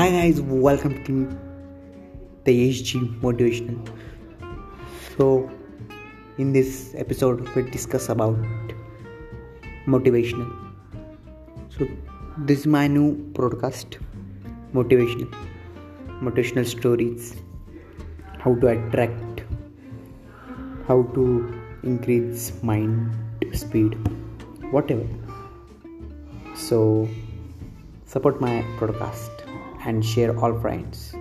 [0.00, 1.14] Hi guys, welcome to
[2.44, 3.80] the HG Motivational.
[5.14, 5.50] So,
[6.38, 8.38] in this episode, we discuss about
[9.86, 10.48] motivational.
[11.68, 11.86] So,
[12.38, 13.98] this is my new podcast,
[14.72, 15.34] motivational,
[16.22, 17.36] motivational stories,
[18.38, 19.42] how to attract,
[20.88, 21.26] how to
[21.82, 23.12] increase mind
[23.52, 23.98] speed,
[24.70, 25.06] whatever.
[26.54, 27.06] So,
[28.06, 29.40] support my podcast
[29.84, 31.14] and share all friends